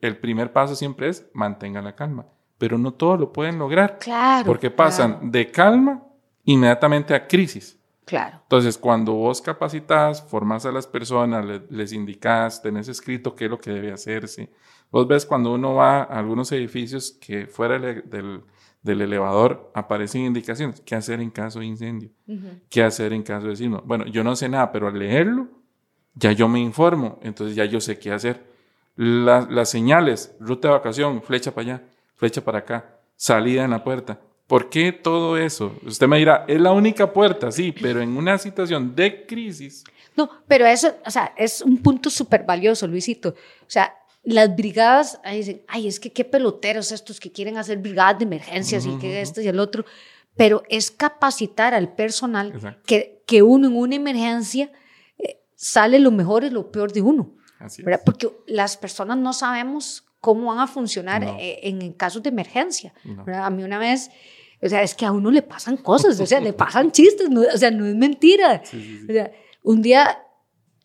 el 0.00 0.18
primer 0.18 0.52
paso 0.52 0.74
siempre 0.74 1.08
es 1.08 1.26
mantenga 1.32 1.80
la 1.80 1.94
calma, 1.94 2.26
pero 2.58 2.76
no 2.78 2.92
todos 2.92 3.18
lo 3.18 3.32
pueden 3.32 3.58
lograr 3.58 3.98
Claro. 3.98 4.44
porque 4.44 4.70
pasan 4.70 5.12
claro, 5.12 5.28
de 5.30 5.50
calma 5.50 6.02
inmediatamente 6.44 7.14
a 7.14 7.26
crisis. 7.26 7.76
Claro. 8.04 8.38
Entonces, 8.42 8.78
cuando 8.78 9.12
vos 9.12 9.42
capacitas, 9.42 10.22
formas 10.22 10.64
a 10.64 10.72
las 10.72 10.86
personas, 10.86 11.44
le- 11.44 11.62
les 11.70 11.92
indicas, 11.92 12.62
tenés 12.62 12.88
escrito 12.88 13.34
qué 13.34 13.44
es 13.44 13.50
lo 13.50 13.60
que 13.60 13.70
debe 13.70 13.92
hacerse. 13.92 14.50
Vos 14.90 15.06
ves 15.06 15.26
cuando 15.26 15.52
uno 15.52 15.74
va 15.74 15.98
a 16.00 16.18
algunos 16.18 16.50
edificios 16.52 17.12
que 17.20 17.46
fuera 17.46 17.78
del, 17.78 18.42
del- 18.82 19.00
elevador 19.02 19.70
aparecen 19.74 20.22
indicaciones. 20.22 20.80
¿Qué 20.80 20.94
hacer 20.94 21.20
en 21.20 21.30
caso 21.30 21.58
de 21.60 21.66
incendio? 21.66 22.10
Ujú. 22.26 22.48
¿Qué 22.70 22.82
hacer 22.82 23.12
en 23.12 23.22
caso 23.22 23.48
de 23.48 23.56
sismo? 23.56 23.82
Bueno, 23.84 24.06
yo 24.06 24.24
no 24.24 24.34
sé 24.34 24.48
nada, 24.48 24.72
pero 24.72 24.88
al 24.88 24.98
leerlo, 24.98 25.48
ya 26.14 26.32
yo 26.32 26.48
me 26.48 26.58
informo, 26.60 27.18
entonces 27.22 27.54
ya 27.54 27.64
yo 27.66 27.80
sé 27.80 27.98
qué 27.98 28.12
hacer. 28.12 28.42
La- 28.96 29.46
las 29.50 29.68
señales, 29.70 30.34
ruta 30.40 30.68
de 30.68 30.74
evacuación, 30.74 31.22
flecha 31.22 31.52
para 31.54 31.74
allá, 31.74 31.82
flecha 32.16 32.40
para 32.42 32.58
acá, 32.60 32.98
salida 33.14 33.64
en 33.64 33.70
la 33.72 33.84
puerta. 33.84 34.18
¿Por 34.46 34.70
qué 34.70 34.92
todo 34.92 35.36
eso? 35.36 35.76
Usted 35.84 36.08
me 36.08 36.16
dirá, 36.18 36.46
es 36.48 36.58
la 36.60 36.72
única 36.72 37.12
puerta, 37.12 37.52
sí, 37.52 37.72
pero 37.72 38.00
en 38.00 38.16
una 38.16 38.38
situación 38.38 38.94
de 38.96 39.26
crisis, 39.26 39.84
No, 40.16 40.28
pero 40.48 40.66
eso, 40.66 40.94
o 41.06 41.10
sea, 41.10 41.32
es 41.36 41.60
un 41.60 41.76
punto 41.82 42.08
súper 42.10 42.44
valioso, 42.44 42.86
Luisito. 42.88 43.28
O 43.28 43.34
sea, 43.70 43.94
las 44.28 44.54
brigadas, 44.54 45.20
ahí 45.24 45.38
dicen, 45.38 45.62
ay, 45.68 45.88
es 45.88 45.98
que 45.98 46.12
qué 46.12 46.24
peloteros 46.24 46.92
estos 46.92 47.18
que 47.18 47.32
quieren 47.32 47.56
hacer 47.56 47.78
brigadas 47.78 48.18
de 48.18 48.24
emergencias 48.24 48.84
y 48.84 48.96
que 48.98 49.22
esto 49.22 49.40
y 49.40 49.48
el 49.48 49.58
otro. 49.58 49.84
pero 50.36 50.62
es 50.68 50.90
capacitar 50.90 51.74
al 51.74 51.94
personal 51.94 52.76
que, 52.84 53.22
que 53.26 53.42
uno 53.42 53.68
en 53.68 53.76
una 53.76 53.96
emergencia 53.96 54.70
eh, 55.18 55.40
sale 55.54 55.98
lo 55.98 56.10
mejor 56.10 56.44
y 56.44 56.50
lo 56.50 56.70
peor 56.70 56.92
de 56.92 57.00
uno. 57.02 57.34
Porque 58.04 58.30
las 58.46 58.76
personas 58.76 59.16
no 59.16 59.32
sabemos 59.32 60.04
cómo 60.20 60.46
van 60.46 60.60
a 60.60 60.66
funcionar 60.66 61.24
eh, 61.24 61.60
en, 61.62 61.92
casos 61.92 62.22
de 62.22 62.28
emergencia. 62.28 62.92
A 63.34 63.50
mí 63.50 63.64
una 63.64 63.78
vez, 63.78 64.10
o 64.62 64.68
sea, 64.68 64.82
es 64.82 64.94
que 64.94 65.06
a 65.06 65.12
uno 65.12 65.30
le 65.30 65.42
pasan 65.42 65.76
cosas, 65.78 66.20
o 66.20 66.26
sea, 66.26 66.40
le 66.40 66.52
pasan 66.64 66.92
chistes, 66.92 67.28
o 67.28 67.58
sea, 67.58 67.70
no 67.70 67.86
es 67.86 67.94
mentira. 67.94 68.62
O 69.08 69.12
sea, 69.12 69.32
un 69.62 69.82
día 69.82 70.22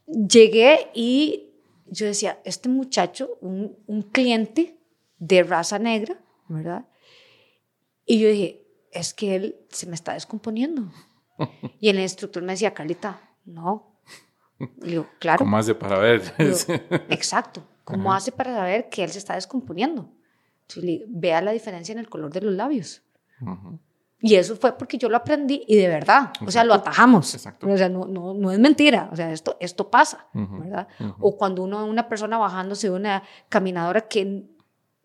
llegué 0.07 0.89
y 0.93 1.52
yo 1.93 2.05
decía, 2.05 2.39
este 2.43 2.69
muchacho, 2.69 3.37
un, 3.41 3.77
un 3.87 4.01
cliente 4.01 4.77
de 5.17 5.43
raza 5.43 5.79
negra, 5.79 6.19
¿verdad? 6.47 6.85
Y 8.05 8.19
yo 8.19 8.29
dije, 8.29 8.65
es 8.91 9.13
que 9.13 9.35
él 9.35 9.55
se 9.69 9.87
me 9.87 9.95
está 9.95 10.13
descomponiendo. 10.13 10.91
Y 11.79 11.89
el 11.89 11.99
instructor 11.99 12.43
me 12.43 12.53
decía, 12.53 12.73
Carlita, 12.73 13.19
no. 13.45 13.97
Le 14.77 14.91
digo, 14.91 15.07
claro. 15.19 15.39
¿Cómo 15.39 15.57
hace 15.57 15.75
para 15.75 15.97
ver? 15.97 16.21
Exacto. 17.09 17.67
¿Cómo 17.83 18.13
hace 18.13 18.31
para 18.31 18.55
saber 18.55 18.87
que 18.89 19.03
él 19.03 19.09
se 19.09 19.17
está 19.17 19.35
descomponiendo? 19.35 20.09
vea 21.07 21.41
la 21.41 21.51
diferencia 21.51 21.91
en 21.91 21.99
el 21.99 22.09
color 22.09 22.31
de 22.31 22.41
los 22.41 22.53
labios. 22.53 23.03
Y 24.25 24.35
eso 24.35 24.55
fue 24.55 24.77
porque 24.77 24.97
yo 24.97 25.09
lo 25.09 25.17
aprendí 25.17 25.65
y 25.67 25.75
de 25.75 25.89
verdad, 25.89 26.31
o 26.47 26.49
sea, 26.49 26.63
lo 26.63 26.73
atajamos. 26.73 27.33
Exacto. 27.33 27.69
O 27.69 27.75
sea, 27.75 27.89
no, 27.89 28.05
no, 28.05 28.33
no, 28.33 28.51
es 28.53 28.57
mentira, 28.57 29.09
o 29.11 29.17
sea, 29.17 29.29
esto, 29.33 29.57
esto 29.59 29.91
pasa, 29.91 30.27
¿verdad? 30.33 30.87
O 31.19 31.35
cuando 31.35 31.61
uno 31.61 31.85
una 31.85 32.07
persona 32.07 32.37
bajándose 32.37 32.87
de 32.87 32.95
una 32.95 33.21
caminadora 33.49 34.07
que 34.07 34.45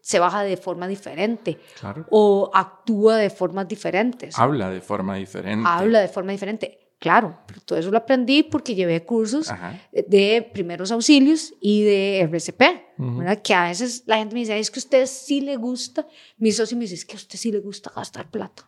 se 0.00 0.20
baja 0.20 0.44
de 0.44 0.56
forma 0.56 0.86
diferente 0.86 1.58
claro. 1.80 2.06
o 2.10 2.48
actúa 2.54 3.16
de 3.16 3.28
formas 3.28 3.66
diferentes. 3.66 4.38
Habla 4.38 4.70
de 4.70 4.80
forma 4.80 5.16
diferente. 5.16 5.68
Habla 5.68 5.98
de 5.98 6.08
forma 6.08 6.30
diferente. 6.30 6.92
Claro, 7.00 7.40
pero 7.44 7.60
todo 7.62 7.76
eso 7.76 7.90
lo 7.90 7.98
aprendí 7.98 8.44
porque 8.44 8.76
llevé 8.76 9.04
cursos 9.04 9.52
de 9.92 10.48
primeros 10.54 10.92
auxilios 10.92 11.54
y 11.60 11.82
de 11.82 12.20
RCP, 12.20 12.60
¿verdad? 12.98 13.42
Que 13.42 13.52
a 13.52 13.64
veces 13.64 14.04
la 14.06 14.18
gente 14.18 14.34
me 14.34 14.40
dice, 14.40 14.56
es 14.56 14.70
que 14.70 14.78
a 14.78 14.82
usted 14.82 15.06
sí 15.06 15.40
le 15.40 15.56
gusta, 15.56 16.06
mi 16.36 16.52
socio 16.52 16.76
me 16.76 16.82
dice, 16.82 16.94
es 16.94 17.04
que 17.04 17.14
a 17.14 17.16
usted 17.16 17.36
sí 17.36 17.50
le 17.50 17.58
gusta 17.58 17.90
gastar 17.94 18.30
plata. 18.30 18.64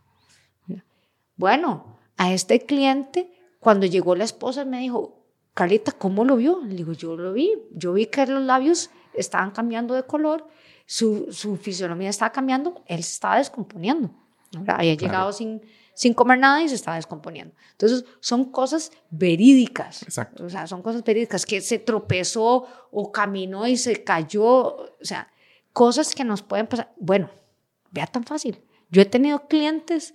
Bueno, 1.40 1.98
a 2.16 2.32
este 2.32 2.60
cliente, 2.60 3.32
cuando 3.58 3.86
llegó 3.86 4.14
la 4.14 4.24
esposa, 4.24 4.64
me 4.64 4.78
dijo, 4.80 5.24
Carlita, 5.54 5.92
¿cómo 5.92 6.24
lo 6.24 6.36
vio? 6.36 6.60
Le 6.64 6.76
digo, 6.76 6.92
yo 6.92 7.16
lo 7.16 7.32
vi, 7.32 7.52
yo 7.72 7.92
vi 7.94 8.06
que 8.06 8.26
los 8.26 8.42
labios 8.42 8.90
estaban 9.14 9.50
cambiando 9.50 9.94
de 9.94 10.04
color, 10.04 10.46
su, 10.86 11.32
su 11.32 11.56
fisionomía 11.56 12.10
estaba 12.10 12.30
cambiando, 12.30 12.82
él 12.86 13.02
se 13.02 13.12
estaba 13.12 13.38
descomponiendo. 13.38 14.10
Había 14.66 14.94
llegado 14.94 15.32
sin 15.32 15.62
sin 16.00 16.14
comer 16.14 16.38
nada 16.38 16.62
y 16.62 16.68
se 16.70 16.76
estaba 16.76 16.96
descomponiendo. 16.96 17.54
Entonces, 17.72 18.06
son 18.20 18.46
cosas 18.46 18.90
verídicas. 19.10 20.02
Exacto. 20.02 20.46
O 20.46 20.48
sea, 20.48 20.66
son 20.66 20.80
cosas 20.80 21.04
verídicas 21.04 21.44
que 21.44 21.60
se 21.60 21.78
tropezó 21.78 22.66
o 22.90 23.12
caminó 23.12 23.66
y 23.66 23.76
se 23.76 24.02
cayó. 24.02 24.46
O 24.46 24.96
sea, 25.02 25.30
cosas 25.74 26.14
que 26.14 26.24
nos 26.24 26.40
pueden 26.40 26.68
pasar. 26.68 26.90
Bueno, 26.96 27.28
vea 27.90 28.06
tan 28.06 28.24
fácil. 28.24 28.62
Yo 28.88 29.02
he 29.02 29.04
tenido 29.04 29.46
clientes 29.46 30.14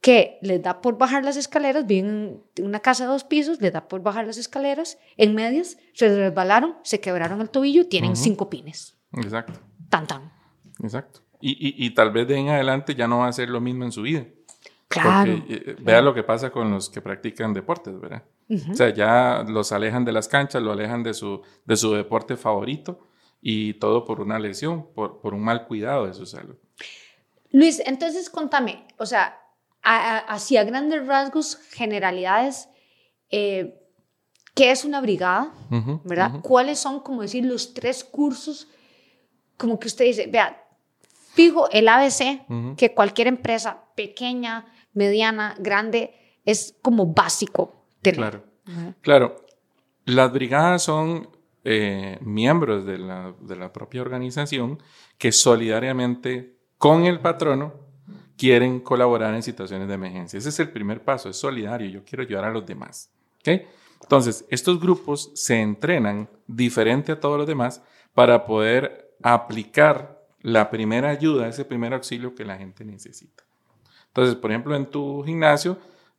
que 0.00 0.38
les 0.40 0.62
da 0.62 0.80
por 0.80 0.96
bajar 0.96 1.24
las 1.24 1.36
escaleras, 1.36 1.86
viven 1.86 2.42
en 2.56 2.64
una 2.64 2.80
casa 2.80 3.04
de 3.04 3.10
dos 3.10 3.24
pisos, 3.24 3.60
les 3.60 3.72
da 3.72 3.86
por 3.86 4.02
bajar 4.02 4.26
las 4.26 4.38
escaleras, 4.38 4.98
en 5.16 5.34
medias, 5.34 5.78
se 5.92 6.08
resbalaron, 6.14 6.76
se 6.82 7.00
quebraron 7.00 7.40
el 7.40 7.50
tobillo, 7.50 7.86
tienen 7.86 8.16
cinco 8.16 8.48
pines. 8.48 8.96
Exacto. 9.12 9.60
Tan, 9.90 10.06
tan. 10.06 10.32
Exacto. 10.82 11.20
Y, 11.40 11.52
y, 11.52 11.86
y, 11.86 11.90
tal 11.94 12.12
vez 12.12 12.28
de 12.28 12.36
en 12.36 12.48
adelante 12.48 12.94
ya 12.94 13.08
no 13.08 13.18
va 13.18 13.28
a 13.28 13.32
ser 13.32 13.48
lo 13.48 13.60
mismo 13.60 13.84
en 13.84 13.92
su 13.92 14.02
vida. 14.02 14.26
Claro. 14.88 15.42
Eh, 15.48 15.76
vea 15.80 16.02
lo 16.02 16.12
que 16.12 16.22
pasa 16.22 16.50
con 16.50 16.70
los 16.70 16.90
que 16.90 17.00
practican 17.00 17.52
deportes, 17.54 17.98
¿verdad? 17.98 18.24
O 18.70 18.74
sea, 18.74 18.92
ya 18.92 19.44
los 19.46 19.70
alejan 19.70 20.04
de 20.04 20.10
las 20.10 20.26
canchas, 20.26 20.60
lo 20.60 20.72
alejan 20.72 21.04
de 21.04 21.14
su, 21.14 21.40
de 21.64 21.76
su 21.76 21.92
deporte 21.92 22.36
favorito 22.36 23.06
y 23.40 23.74
todo 23.74 24.04
por 24.04 24.20
una 24.20 24.40
lesión, 24.40 24.92
por, 24.92 25.20
por 25.20 25.34
un 25.34 25.44
mal 25.44 25.66
cuidado 25.66 26.06
de 26.06 26.14
su 26.14 26.26
salud. 26.26 26.56
Luis, 27.52 27.80
entonces 27.86 28.28
contame, 28.28 28.86
o 28.98 29.06
sea, 29.06 29.39
hacia 29.82 30.64
grandes 30.64 31.06
rasgos, 31.06 31.56
generalidades, 31.70 32.68
eh, 33.30 33.80
¿qué 34.54 34.70
es 34.70 34.84
una 34.84 35.00
brigada? 35.00 35.52
¿Verdad? 36.04 36.40
¿Cuáles 36.42 36.78
son, 36.78 37.00
como 37.00 37.22
decir, 37.22 37.44
los 37.44 37.74
tres 37.74 38.04
cursos? 38.04 38.68
Como 39.56 39.78
que 39.78 39.88
usted 39.88 40.04
dice, 40.04 40.26
vea, 40.26 40.64
fijo 41.34 41.70
el 41.70 41.88
ABC, 41.88 42.46
que 42.76 42.94
cualquier 42.94 43.28
empresa 43.28 43.84
pequeña, 43.94 44.66
mediana, 44.92 45.54
grande, 45.58 46.14
es 46.44 46.74
como 46.82 47.06
básico 47.06 47.86
tener. 48.02 48.18
Claro, 48.18 48.44
claro. 49.00 49.36
Las 50.04 50.32
brigadas 50.32 50.82
son 50.82 51.28
eh, 51.64 52.18
miembros 52.22 52.86
de 52.86 52.98
la, 52.98 53.34
de 53.40 53.56
la 53.56 53.72
propia 53.72 54.02
organización 54.02 54.82
que 55.18 55.30
solidariamente 55.30 56.56
con 56.78 57.04
el 57.04 57.20
patrono 57.20 57.74
quieren 58.40 58.80
colaborar 58.80 59.34
en 59.34 59.42
situaciones 59.42 59.86
de 59.86 59.92
emergencia. 59.92 60.38
Ese 60.38 60.48
es 60.48 60.58
el 60.60 60.70
primer 60.70 61.02
paso, 61.02 61.28
es 61.28 61.36
solidario, 61.36 61.90
yo 61.90 62.04
quiero 62.06 62.22
ayudar 62.22 62.46
a 62.46 62.50
los 62.50 62.64
demás. 62.64 63.10
¿okay? 63.40 63.66
Entonces, 64.00 64.46
estos 64.48 64.80
grupos 64.80 65.30
se 65.34 65.60
entrenan 65.60 66.26
diferente 66.46 67.12
a 67.12 67.20
todos 67.20 67.36
los 67.36 67.46
demás 67.46 67.82
para 68.14 68.46
poder 68.46 69.14
aplicar 69.22 70.24
la 70.40 70.70
primera 70.70 71.10
ayuda, 71.10 71.48
ese 71.48 71.66
primer 71.66 71.92
auxilio 71.92 72.34
que 72.34 72.46
la 72.46 72.56
gente 72.56 72.82
necesita. 72.82 73.44
Entonces, 74.06 74.36
por 74.36 74.50
ejemplo, 74.50 74.74
en 74.74 74.86
tu 74.86 75.22
gimnasio, 75.22 75.76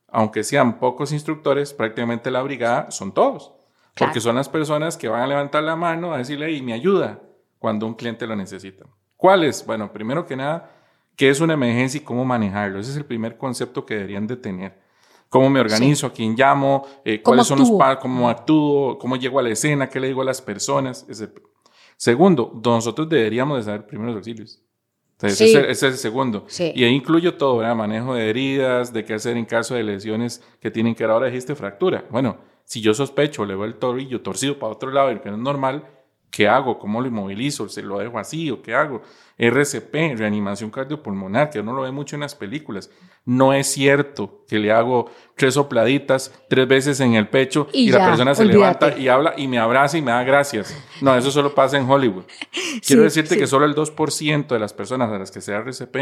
aunque 0.08 0.44
sean 0.44 0.78
pocos 0.78 1.12
instructores, 1.12 1.74
prácticamente 1.74 2.30
la 2.30 2.44
brigada 2.44 2.92
son 2.92 3.12
todos. 3.16 3.52
Porque 3.98 4.22
son 4.22 4.36
las 4.36 4.48
personas 4.48 4.96
que 4.96 5.08
van 5.08 5.22
a 5.22 5.28
levantar 5.28 5.64
la 5.64 5.76
mano 5.76 6.14
a 6.14 6.20
decirle, 6.20 6.52
y 6.52 6.62
me 6.62 6.74
ayuda 6.74 7.20
cuando 7.58 7.88
un 7.88 7.96
cliente 7.96 8.28
lo 8.28 8.36
necesita. 8.36 8.86
¿Cuáles? 9.18 9.66
Bueno, 9.66 9.92
primero 9.92 10.28
que 10.28 10.36
nada, 10.36 10.81
¿qué 11.22 11.30
es 11.30 11.40
una 11.40 11.54
emergencia 11.54 12.00
y 12.00 12.04
cómo 12.04 12.26
manejarlo? 12.26 12.80
Ese 12.80 12.90
es 12.90 12.98
el 12.98 13.06
primer 13.06 13.38
concepto 13.38 13.86
que 13.86 13.94
deberían 13.94 14.26
de 14.26 14.38
tener. 14.38 14.82
¿Cómo 15.30 15.52
me 15.52 15.60
organizo? 15.60 16.08
¿A 16.08 16.12
quién 16.12 16.36
llamo? 16.36 16.84
Eh, 17.06 17.22
¿Cuáles 17.22 17.46
son 17.46 17.60
los 17.60 17.70
pasos? 17.70 18.02
¿Cómo 18.02 18.28
actúo? 18.28 18.98
¿Cómo 18.98 19.16
llego 19.18 19.38
a 19.38 19.44
la 19.44 19.50
escena? 19.50 19.88
¿Qué 19.88 20.00
le 20.00 20.08
digo 20.08 20.24
a 20.24 20.26
las 20.26 20.42
personas? 20.42 21.06
Segundo, 21.96 22.60
nosotros 22.66 23.08
deberíamos 23.08 23.60
de 23.60 23.64
saber 23.66 23.86
primeros 23.86 24.16
auxilios 24.16 24.64
ese, 25.28 25.70
es 25.70 25.84
el 25.84 25.98
segundo. 25.98 26.46
Y 26.58 26.84
ahí 26.84 26.94
incluyo 26.94 27.36
todo, 27.36 27.58
¿verdad? 27.58 27.76
Manejo 27.76 28.16
de 28.16 28.30
heridas, 28.30 28.92
de 28.94 29.06
qué 29.06 29.14
hacer 29.14 29.38
en 29.38 29.46
caso 29.46 29.76
de 29.76 29.84
lesiones 29.84 30.44
que 30.60 30.72
tienen 30.72 30.96
que. 30.96 31.04
Ahora 31.04 31.28
dijiste 31.28 31.56
fractura. 31.56 32.06
Bueno, 32.10 32.38
si 32.66 32.82
yo 32.82 32.94
sospecho, 32.94 33.46
le 33.46 33.56
veo 33.56 33.66
el 33.66 33.76
tobillo 33.76 34.22
torcido 34.22 34.58
para 34.58 34.74
otro 34.74 34.92
lado, 34.92 35.10
el 35.10 35.22
que 35.22 35.30
no 35.30 35.36
es 35.36 35.42
normal, 35.42 35.88
¿qué 36.32 36.48
hago? 36.48 36.80
¿Cómo 36.80 37.02
lo 37.02 37.08
inmovilizo? 37.08 37.70
¿Se 37.70 37.84
lo 37.84 38.00
dejo 38.00 38.18
así 38.18 38.50
o 38.50 38.64
qué 38.64 38.74
hago? 38.74 39.04
RCP, 39.38 40.18
reanimación 40.18 40.72
cardiopulmonar, 40.72 41.50
que 41.50 41.60
uno 41.60 41.74
lo 41.74 41.82
ve 41.82 41.92
mucho 41.92 42.16
en 42.16 42.22
las 42.22 42.36
películas. 42.36 42.90
No 43.26 43.54
es 43.54 43.68
cierto 43.68 44.46
que 44.48 44.58
le 44.58 44.72
hago 44.72 45.12
tres 45.36 45.56
sopladitas 45.56 46.34
tres 46.48 46.68
veces 46.68 47.00
en 47.02 47.16
el 47.16 47.28
pecho 47.28 47.68
y, 47.74 47.92
la 47.92 48.06
persona 48.06 48.34
se 48.34 48.46
levanta 48.46 48.98
y 48.98 49.08
habla 49.08 49.34
y 49.38 49.48
me 49.48 49.60
abraza 49.60 49.98
y 49.98 50.02
me 50.02 50.12
da 50.12 50.24
gracias. 50.24 50.76
No, 51.02 51.16
eso 51.16 51.32
solo 51.32 51.54
pasa 51.54 51.78
en 51.78 51.90
Hollywood. 51.90 52.24
Quiero 52.86 53.04
decirte 53.04 53.38
que 53.38 53.48
solo 53.48 53.66
el 53.66 53.76
2% 53.76 54.48
de 54.48 54.60
las 54.60 54.74
personas 54.74 55.12
a 55.12 55.20
las 55.20 55.32
que 55.32 55.42
se 55.42 55.52
da 55.52 55.60
RCP 55.60 55.96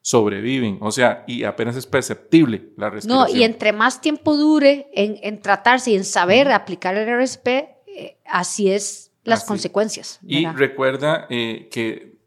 sobreviven, 0.00 0.78
o 0.82 0.90
sea, 0.92 1.24
y 1.26 1.44
apenas 1.44 1.76
es 1.76 1.86
perceptible 1.86 2.72
la 2.76 2.90
respiración. 2.90 3.32
No, 3.32 3.34
y 3.34 3.42
entre 3.42 3.72
más 3.72 4.02
tiempo 4.02 4.36
dure 4.36 4.88
en, 4.92 5.40
tratarse 5.40 5.92
y 5.92 5.96
en 5.96 6.04
saber 6.04 6.52
aplicar 6.52 6.94
el 6.94 7.08
RCP, 7.08 7.46
eh, 7.46 8.18
así 8.26 8.70
es 8.70 9.13
las 9.24 9.44
consecuencias. 9.44 10.20
Y 10.22 10.46
recuerda 10.46 11.26
eh, 11.30 11.68
que 11.70 12.18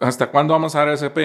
hasta 0.00 0.30
cuándo 0.30 0.54
vamos 0.54 0.74
a 0.74 0.84
dar 0.84 0.88
RCP, 0.88 1.16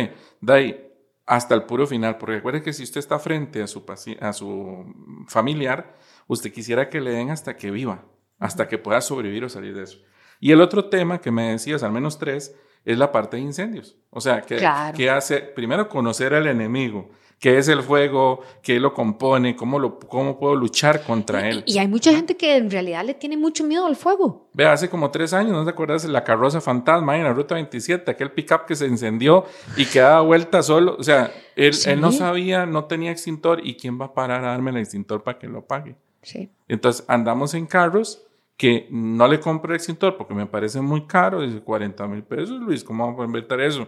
de 0.42 0.54
ahí 0.54 0.90
hasta 1.26 1.56
el 1.56 1.64
puro 1.64 1.88
final, 1.88 2.18
porque 2.18 2.36
recuerde 2.36 2.62
que 2.62 2.74
si 2.74 2.84
usted 2.84 3.00
está 3.00 3.18
frente 3.20 3.62
a 3.62 3.68
su, 3.68 3.84
a 4.20 4.34
su 4.34 5.26
familiar, 5.28 5.96
usted 6.28 6.52
quisiera 6.52 6.90
que 6.90 7.00
le 7.00 7.12
den 7.12 7.30
hasta 7.30 7.56
que 7.56 7.72
viva, 7.72 8.04
hasta 8.40 8.68
que 8.68 8.78
pueda 8.78 9.00
sobrevivir 9.02 9.46
o 9.46 9.50
salir 9.50 9.74
de 9.76 9.84
eso. 9.84 10.00
Y 10.40 10.52
el 10.52 10.60
otro 10.60 10.90
tema 10.90 11.22
que 11.22 11.32
me 11.32 11.52
decías, 11.52 11.84
al 11.84 11.94
menos 11.94 12.20
tres, 12.20 12.56
es 12.84 12.98
la 12.98 13.12
parte 13.12 13.38
de 13.38 13.44
incendios. 13.44 13.96
O 14.10 14.20
sea, 14.20 14.42
que, 14.42 14.62
que 14.96 15.10
hace, 15.10 15.40
primero 15.40 15.88
conocer 15.88 16.34
al 16.34 16.48
enemigo, 16.48 17.12
qué 17.44 17.58
es 17.58 17.68
el 17.68 17.84
fuego, 17.84 18.40
qué 18.62 18.80
lo 18.80 18.94
compone, 18.94 19.54
cómo, 19.54 19.78
lo, 19.78 20.00
cómo 20.00 20.40
puedo 20.40 20.56
luchar 20.56 21.04
contra 21.04 21.50
él. 21.50 21.62
Y, 21.68 21.78
hay 21.78 21.90
mucha 21.90 22.16
gente 22.16 22.38
que 22.38 22.56
en 22.56 22.72
realidad 22.72 23.04
le 23.04 23.16
tiene 23.16 23.36
mucho 23.36 23.66
miedo 23.66 23.86
al 23.86 23.98
fuego. 23.98 24.48
Ve, 24.54 24.66
hace 24.66 24.90
como 24.90 25.12
tres 25.12 25.34
años, 25.34 25.52
¿no 25.52 25.66
te 25.66 25.72
acuerdas 25.72 26.06
la 26.06 26.24
carroza 26.24 26.62
fantasma 26.62 27.18
en 27.18 27.26
la 27.26 27.34
ruta 27.34 27.56
27? 27.56 28.10
Aquel 28.10 28.32
pickup 28.32 28.66
que 28.66 28.78
se 28.78 28.86
encendió 28.86 29.44
y 29.76 29.86
que 29.88 30.00
daba 30.00 30.22
vuelta 30.22 30.64
solo. 30.64 30.96
O 30.98 31.04
sea, 31.04 31.34
él, 31.58 31.76
él, 31.86 32.00
no 32.00 32.14
sabía, 32.14 32.66
no 32.66 32.86
tenía 32.86 33.12
extintor. 33.12 33.60
¿Y 33.62 33.76
quién 33.76 34.00
va 34.00 34.06
a 34.06 34.14
parar 34.14 34.46
a 34.46 34.52
darme 34.52 34.72
el 34.72 34.78
extintor 34.78 35.22
para 35.22 35.38
que 35.38 35.48
lo 35.48 35.60
apague? 35.60 35.98
Sí. 36.22 36.50
Entonces 36.70 37.04
andamos 37.10 37.56
en 37.56 37.66
carros 37.66 38.26
que 38.56 38.88
no 38.90 39.28
le 39.28 39.42
compro 39.42 39.74
el 39.74 39.76
extintor 39.76 40.16
porque 40.16 40.34
me 40.34 40.46
parece 40.46 40.80
muy 40.80 41.06
caro. 41.08 41.42
Dice 41.42 41.60
40 41.60 42.08
mil 42.08 42.24
pesos, 42.24 42.62
Luis, 42.62 42.86
¿cómo 42.86 43.06
vamos 43.06 43.20
a 43.20 43.26
inventar 43.26 43.60
eso? 43.60 43.86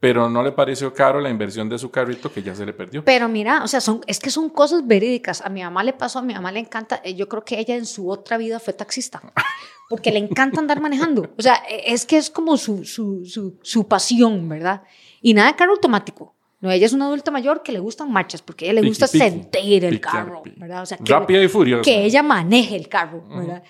Pero 0.00 0.30
no 0.30 0.42
le 0.42 0.50
pareció 0.52 0.94
caro 0.94 1.20
la 1.20 1.28
inversión 1.28 1.68
de 1.68 1.78
su 1.78 1.90
carrito 1.90 2.32
que 2.32 2.42
ya 2.42 2.54
se 2.54 2.64
le 2.64 2.72
perdió. 2.72 3.04
Pero 3.04 3.28
mira, 3.28 3.62
o 3.62 3.68
sea, 3.68 3.82
son, 3.82 4.00
es 4.06 4.18
que 4.18 4.30
son 4.30 4.48
cosas 4.48 4.86
verídicas. 4.86 5.42
A 5.42 5.50
mi 5.50 5.62
mamá 5.62 5.84
le 5.84 5.92
pasó, 5.92 6.20
a 6.20 6.22
mi 6.22 6.32
mamá 6.32 6.50
le 6.50 6.60
encanta, 6.60 7.02
eh, 7.04 7.14
yo 7.14 7.28
creo 7.28 7.44
que 7.44 7.60
ella 7.60 7.76
en 7.76 7.84
su 7.84 8.08
otra 8.08 8.38
vida 8.38 8.58
fue 8.58 8.72
taxista, 8.72 9.20
porque 9.90 10.10
le 10.10 10.18
encanta 10.18 10.58
andar 10.58 10.80
manejando. 10.80 11.28
O 11.36 11.42
sea, 11.42 11.62
e, 11.68 11.92
es 11.92 12.06
que 12.06 12.16
es 12.16 12.30
como 12.30 12.56
su, 12.56 12.86
su, 12.86 13.26
su, 13.26 13.58
su 13.60 13.86
pasión, 13.86 14.48
¿verdad? 14.48 14.82
Y 15.20 15.34
nada 15.34 15.48
de 15.48 15.56
carro 15.56 15.72
automático. 15.72 16.34
No, 16.62 16.70
ella 16.70 16.86
es 16.86 16.94
una 16.94 17.06
adulta 17.06 17.30
mayor 17.30 17.62
que 17.62 17.72
le 17.72 17.78
gustan 17.78 18.10
marchas, 18.10 18.40
porque 18.40 18.64
a 18.66 18.70
ella 18.70 18.80
le 18.80 18.88
gusta 18.88 19.06
Piqui, 19.06 19.18
sentir 19.18 19.84
el 19.84 19.94
piqui, 19.94 20.00
carro, 20.00 20.42
piqui. 20.42 20.60
¿verdad? 20.60 20.82
O 20.82 20.86
sea, 20.86 20.96
que, 20.96 21.12
Rápida 21.12 21.42
y 21.42 21.48
furiosa. 21.48 21.82
que 21.82 22.04
ella 22.04 22.22
maneje 22.22 22.74
el 22.74 22.88
carro, 22.88 23.22
¿verdad? 23.28 23.62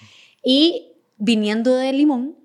Y 0.44 0.92
viniendo 1.16 1.74
de 1.74 1.92
Limón, 1.92 2.36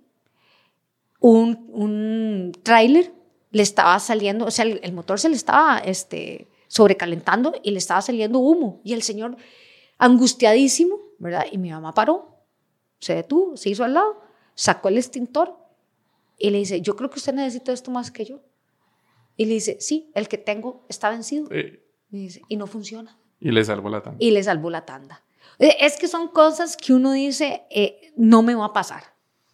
un, 1.20 1.68
un 1.72 2.52
tráiler 2.64 3.15
le 3.56 3.64
estaba 3.64 3.98
saliendo, 4.00 4.46
o 4.46 4.52
sea, 4.52 4.66
el, 4.66 4.82
el 4.84 4.92
motor 4.92 5.18
se 5.18 5.30
le 5.30 5.36
estaba 5.38 5.78
este, 5.80 6.50
sobrecalentando 6.68 7.54
y 7.64 7.72
le 7.72 7.78
estaba 7.78 8.02
saliendo 8.02 8.40
humo. 8.40 8.82
Y 8.84 8.92
el 8.94 9.02
señor, 9.02 9.38
angustiadísimo, 9.98 11.00
¿verdad? 11.20 11.46
Y 11.52 11.58
mi 11.58 11.72
mamá 11.72 11.94
paró, 11.94 12.36
se 13.00 13.16
detuvo, 13.16 13.56
se 13.58 13.70
hizo 13.70 13.84
al 13.86 13.94
lado, 13.94 14.22
sacó 14.56 14.90
el 14.90 14.98
extintor 14.98 15.56
y 16.38 16.50
le 16.50 16.58
dice, 16.60 16.82
yo 16.82 16.96
creo 16.98 17.10
que 17.10 17.18
usted 17.20 17.34
necesita 17.34 17.72
esto 17.72 17.92
más 17.92 18.12
que 18.12 18.26
yo. 18.26 18.42
Y 19.38 19.46
le 19.46 19.54
dice, 19.56 19.78
sí, 19.80 20.12
el 20.16 20.28
que 20.28 20.38
tengo 20.38 20.86
está 20.90 21.10
vencido. 21.10 21.48
Eh, 21.52 21.82
Y, 22.12 22.18
dice, 22.20 22.42
y 22.50 22.58
no 22.58 22.68
funciona. 22.68 23.18
y 23.40 23.52
le 23.52 23.64
salvó 23.64 23.90
la 23.90 24.02
tanda. 24.02 24.18
Y 24.20 24.32
le 24.32 24.44
salvó 24.44 24.70
la 24.70 24.86
tanda. 24.86 25.24
Eh, 25.60 25.78
Es 25.80 25.98
que 25.98 26.08
son 26.08 26.28
cosas 26.28 26.76
que 26.78 26.94
uno 26.94 27.12
dice, 27.14 27.64
eh, 27.70 28.12
no 28.18 28.42
me 28.42 28.54
va 28.56 28.66
a 28.66 28.74
pasar, 28.74 29.04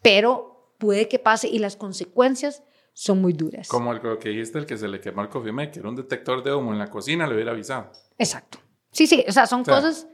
pero 0.02 0.74
puede 0.80 1.08
que 1.08 1.20
pase 1.20 1.48
y 1.48 1.60
las 1.60 1.76
consecuencias 1.76 2.64
son 3.02 3.20
muy 3.20 3.34
duras. 3.34 3.68
Como 3.68 3.92
el 3.92 4.00
que 4.20 4.30
dijiste, 4.30 4.60
el 4.60 4.68
que 4.68 4.78
se 4.78 4.88
le 4.88 5.02
quemó 5.02 5.24
el 5.24 5.30
coffee 5.30 5.52
maker, 5.52 5.88
un 5.88 5.96
detector 5.96 6.44
de 6.44 6.54
humo 6.54 6.72
en 6.72 6.78
la 6.78 6.92
cocina, 6.92 7.26
le 7.26 7.34
hubiera 7.34 7.50
avisado. 7.50 7.92
Exacto. 8.16 8.60
Sí, 8.92 9.08
sí, 9.08 9.26
o 9.28 9.32
sea, 9.32 9.48
son 9.48 9.66
sea, 9.66 9.74
cosas, 9.74 10.08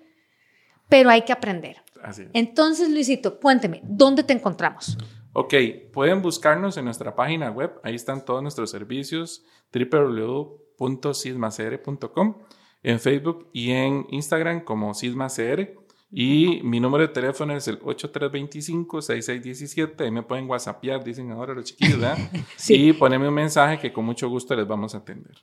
pero 0.87 1.09
hay 1.09 1.23
que 1.23 1.33
aprender. 1.33 1.83
Así 2.01 2.21
es. 2.21 2.29
Entonces, 2.31 2.89
Luisito, 2.89 3.41
cuénteme, 3.41 3.81
¿dónde 3.83 4.23
te 4.23 4.31
encontramos? 4.31 4.97
Ok, 5.33 5.53
pueden 5.91 6.21
buscarnos 6.21 6.77
en 6.77 6.85
nuestra 6.85 7.13
página 7.13 7.51
web. 7.51 7.73
Ahí 7.83 7.95
están 7.95 8.23
todos 8.23 8.41
nuestros 8.41 8.71
servicios 8.71 9.43
www.sismacr.com 9.73 12.37
en 12.83 12.99
Facebook 13.01 13.49
y 13.51 13.71
en 13.71 14.07
Instagram 14.11 14.63
como 14.63 14.93
SismaCR. 14.93 15.75
Y 16.09 16.61
mi 16.63 16.79
número 16.79 17.05
de 17.05 17.13
teléfono 17.13 17.53
es 17.55 17.67
el 17.67 17.79
8325-6617. 17.81 20.01
Ahí 20.01 20.11
me 20.11 20.23
pueden 20.23 20.49
whatsappear, 20.49 21.03
dicen 21.03 21.31
ahora 21.31 21.53
los 21.53 21.65
chiquillos, 21.65 21.99
¿verdad? 21.99 22.17
Sí. 22.55 22.89
Y 22.89 22.93
ponerme 22.93 23.27
un 23.27 23.33
mensaje 23.33 23.77
que 23.77 23.91
con 23.91 24.05
mucho 24.05 24.29
gusto 24.29 24.55
les 24.55 24.67
vamos 24.67 24.95
a 24.95 24.99
atender. 24.99 25.35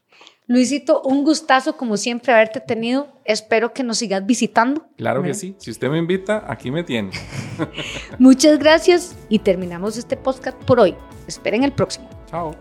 Luisito, 0.46 1.02
un 1.02 1.24
gustazo 1.24 1.76
como 1.76 1.96
siempre 1.96 2.32
haberte 2.32 2.60
tenido. 2.60 3.08
Espero 3.24 3.72
que 3.72 3.82
nos 3.82 3.98
sigas 3.98 4.24
visitando. 4.24 4.86
Claro 4.96 5.22
que 5.22 5.34
sí. 5.34 5.54
Si 5.58 5.70
usted 5.70 5.90
me 5.90 5.98
invita, 5.98 6.44
aquí 6.48 6.70
me 6.70 6.82
tiene. 6.82 7.10
Muchas 8.18 8.58
gracias 8.58 9.16
y 9.28 9.38
terminamos 9.38 9.96
este 9.96 10.16
podcast 10.16 10.62
por 10.64 10.80
hoy. 10.80 10.94
Esperen 11.26 11.64
el 11.64 11.72
próximo. 11.72 12.08
Chao. 12.26 12.54